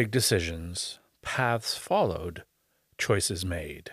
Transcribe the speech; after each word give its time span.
Big 0.00 0.10
decisions, 0.10 0.98
paths 1.20 1.76
followed, 1.76 2.44
choices 2.96 3.44
made. 3.44 3.90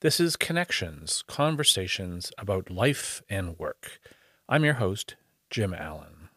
This 0.00 0.18
is 0.18 0.34
Connections, 0.34 1.22
conversations 1.28 2.32
about 2.36 2.72
life 2.72 3.22
and 3.30 3.56
work. 3.56 4.00
I'm 4.48 4.64
your 4.64 4.74
host, 4.74 5.14
Jim 5.48 5.72
Allen. 5.72 6.28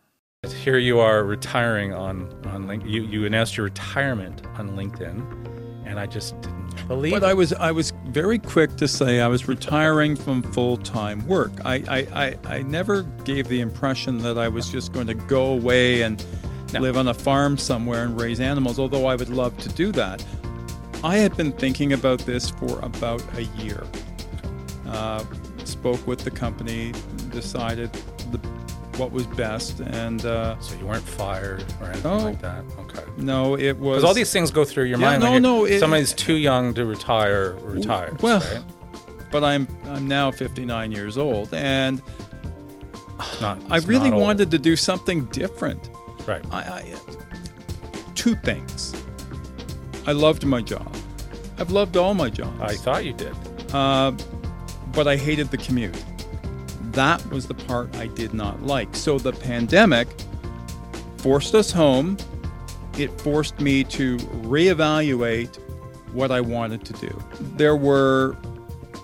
Here 0.64 0.78
you 0.78 1.00
are 1.00 1.24
retiring 1.24 1.96
on 1.96 2.32
on 2.46 2.68
LinkedIn. 2.68 2.92
You 2.92 3.02
you 3.06 3.26
announced 3.26 3.58
your 3.58 3.64
retirement 3.64 4.46
on 4.60 4.78
LinkedIn, 4.78 5.88
and 5.88 6.00
I 6.00 6.06
just 6.06 6.40
didn't 6.42 6.88
believe. 6.88 7.14
But 7.14 7.24
it. 7.24 7.30
I 7.30 7.34
was 7.34 7.54
I 7.54 7.72
was 7.72 7.94
very 8.10 8.38
quick 8.38 8.76
to 8.76 8.88
say 8.88 9.20
I 9.20 9.28
was 9.28 9.48
retiring 9.48 10.16
from 10.16 10.44
full 10.44 10.78
time 10.78 11.26
work. 11.26 11.54
I, 11.66 11.76
I, 11.88 12.26
I, 12.26 12.58
I 12.58 12.62
never 12.62 13.02
gave 13.24 13.48
the 13.48 13.62
impression 13.62 14.20
that 14.20 14.38
I 14.38 14.48
was 14.48 14.70
just 14.70 14.94
going 14.94 15.08
to 15.08 15.16
go 15.16 15.46
away 15.46 16.04
and 16.04 16.24
No. 16.74 16.80
live 16.80 16.98
on 16.98 17.08
a 17.08 17.14
farm 17.14 17.58
somewhere 17.58 18.04
and 18.04 18.20
raise 18.20 18.40
animals, 18.40 18.80
although 18.80 19.06
I 19.06 19.16
would 19.16 19.30
love 19.30 19.58
to 19.60 19.70
do 19.70 19.92
that. 19.94 20.24
I 21.04 21.18
had 21.18 21.36
been 21.36 21.52
thinking 21.52 21.94
about 21.94 22.20
this 22.20 22.50
for 22.52 22.80
about 22.80 23.22
a 23.36 23.44
year. 23.64 23.84
Uh, 24.88 25.24
spoke 25.64 26.06
with 26.06 26.20
the 26.20 26.32
company, 26.32 26.92
decided 27.30 27.92
the, 28.32 28.38
what 28.98 29.12
was 29.12 29.26
best, 29.28 29.80
and 29.80 30.26
uh, 30.26 30.60
so 30.60 30.78
you 30.78 30.86
weren't 30.86 31.04
fired 31.04 31.64
or 31.80 31.88
anything 31.88 32.12
Oh. 32.12 32.18
like 32.18 32.42
that. 32.42 32.64
Okay. 32.80 33.04
no, 33.18 33.56
it 33.58 33.78
was 33.78 33.98
Because 33.98 34.04
all 34.04 34.14
these 34.14 34.32
things 34.32 34.52
go 34.52 34.66
through 34.66 34.86
your 34.86 35.00
Yeah, 35.00 35.18
mind. 35.18 35.24
no, 35.24 35.38
no, 35.40 35.66
it- 35.66 35.80
somebody's 35.80 36.14
too 36.14 36.36
young 36.36 36.74
to 36.76 36.86
retire. 36.86 37.54
Retires. 37.62 38.20
Well, 38.22 38.40
right? 38.42 38.62
but 39.32 39.44
I'm 39.44 39.68
I'm 39.88 40.08
now 40.08 40.30
59 40.32 40.92
years 40.92 41.18
old, 41.18 41.54
and 41.54 42.02
Not, 43.40 43.60
I 43.70 43.78
really 43.80 44.12
wanted 44.12 44.52
to 44.52 44.58
do 44.60 44.76
something 44.76 45.26
different. 45.26 45.90
Right. 46.28 46.44
I, 46.52 46.60
I 46.60 46.96
two 48.16 48.36
things. 48.36 48.94
I 50.06 50.12
loved 50.12 50.46
my 50.46 50.62
job. 50.62 50.96
I've 51.58 51.72
loved 51.72 51.98
all 51.98 52.14
my 52.14 52.30
jobs. 52.30 52.60
I 52.62 52.76
thought 52.76 53.06
you 53.06 53.14
did. 53.14 53.36
uh, 53.74 54.12
but 54.94 55.08
I 55.08 55.16
hated 55.16 55.50
the 55.52 55.58
commute. 55.58 55.96
That 56.92 57.26
was 57.32 57.48
the 57.48 57.54
part 57.54 57.96
I 57.96 58.08
did 58.08 58.34
not 58.34 58.64
like. 58.64 58.96
So 58.96 59.18
the 59.18 59.32
pandemic 59.32 60.08
forced 61.18 61.56
us 61.56 61.72
home. 61.72 62.18
It 62.98 63.10
forced 63.22 63.60
me 63.62 63.84
to 63.86 64.18
reevaluate 64.18 65.58
what 66.12 66.32
I 66.32 66.42
wanted 66.42 66.84
to 66.86 66.94
do. 66.94 67.24
There 67.56 67.76
were 67.78 68.36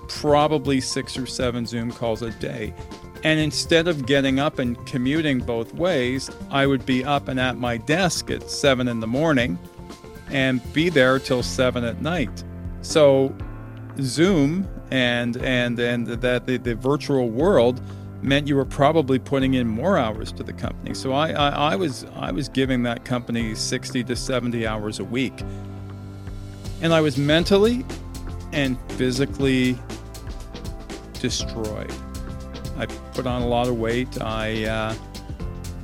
probably 0.09 0.81
six 0.81 1.17
or 1.17 1.25
seven 1.25 1.65
Zoom 1.65 1.91
calls 1.91 2.21
a 2.21 2.31
day. 2.31 2.73
And 3.23 3.39
instead 3.39 3.87
of 3.87 4.05
getting 4.05 4.39
up 4.39 4.59
and 4.59 4.83
commuting 4.85 5.39
both 5.39 5.73
ways, 5.73 6.29
I 6.51 6.65
would 6.65 6.85
be 6.85 7.03
up 7.03 7.27
and 7.27 7.39
at 7.39 7.57
my 7.57 7.77
desk 7.77 8.29
at 8.29 8.49
seven 8.49 8.87
in 8.87 8.99
the 8.99 9.07
morning 9.07 9.57
and 10.29 10.61
be 10.73 10.89
there 10.89 11.19
till 11.19 11.43
seven 11.43 11.83
at 11.83 12.01
night. 12.01 12.43
So 12.81 13.35
Zoom 14.01 14.67
and 14.91 15.37
and 15.37 15.79
and 15.79 16.07
that 16.07 16.45
the, 16.45 16.57
the 16.57 16.75
virtual 16.75 17.29
world 17.29 17.81
meant 18.21 18.47
you 18.47 18.55
were 18.55 18.65
probably 18.65 19.19
putting 19.19 19.55
in 19.55 19.67
more 19.67 19.97
hours 19.97 20.31
to 20.33 20.43
the 20.43 20.53
company. 20.53 20.93
So 20.93 21.11
I, 21.13 21.31
I, 21.31 21.49
I 21.49 21.75
was 21.75 22.05
I 22.15 22.31
was 22.31 22.49
giving 22.49 22.83
that 22.83 23.05
company 23.05 23.55
60 23.55 24.03
to 24.03 24.15
70 24.15 24.65
hours 24.65 24.99
a 24.99 25.03
week. 25.03 25.41
And 26.81 26.93
I 26.93 27.01
was 27.01 27.17
mentally 27.17 27.85
and 28.53 28.77
physically 28.91 29.77
destroyed. 31.19 31.93
I 32.77 32.85
put 32.85 33.25
on 33.25 33.41
a 33.41 33.47
lot 33.47 33.67
of 33.67 33.77
weight. 33.77 34.21
I, 34.21 34.65
uh, 34.65 34.95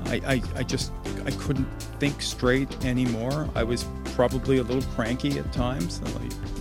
I, 0.06 0.22
I, 0.26 0.42
I 0.56 0.64
just 0.64 0.92
I 1.26 1.32
couldn't 1.32 1.68
think 2.00 2.22
straight 2.22 2.86
anymore. 2.86 3.50
I 3.56 3.64
was 3.64 3.86
probably 4.14 4.58
a 4.58 4.64
little 4.64 4.84
cranky 4.94 5.40
at 5.40 5.52
times. 5.54 6.02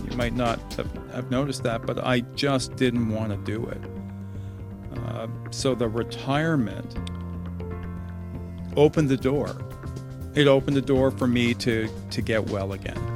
You, 0.09 0.17
might 0.17 0.33
not 0.33 0.59
have, 0.73 0.91
have 1.11 1.31
noticed 1.31 1.63
that, 1.63 1.85
but 1.85 1.97
I 1.97 2.21
just 2.35 2.75
didn't 2.75 3.09
want 3.09 3.31
to 3.31 3.37
do 3.51 3.65
it. 3.65 3.81
Uh, 4.97 5.27
so 5.49 5.73
the 5.75 5.87
retirement 5.87 6.97
opened 8.75 9.09
the 9.09 9.17
door. 9.17 9.57
It 10.35 10.47
opened 10.47 10.77
the 10.77 10.81
door 10.81 11.11
for 11.11 11.27
me 11.27 11.53
to 11.55 11.89
to 12.11 12.21
get 12.21 12.49
well 12.49 12.73
again. 12.73 13.12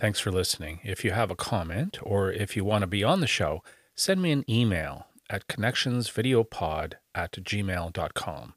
Thanks 0.00 0.18
for 0.18 0.32
listening. 0.32 0.80
If 0.82 1.04
you 1.04 1.10
have 1.10 1.30
a 1.30 1.36
comment 1.36 1.98
or 2.02 2.32
if 2.32 2.56
you 2.56 2.64
want 2.64 2.80
to 2.80 2.86
be 2.86 3.04
on 3.04 3.20
the 3.20 3.26
show, 3.26 3.62
send 3.94 4.22
me 4.22 4.32
an 4.32 4.46
email 4.48 5.08
at 5.28 5.46
connectionsvideopod 5.46 6.94
at 7.14 7.32
gmail.com. 7.32 8.54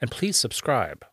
And 0.00 0.10
please 0.12 0.36
subscribe. 0.36 1.04